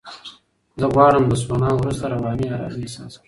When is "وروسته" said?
1.75-2.03